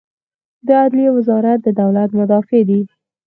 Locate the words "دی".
2.69-2.81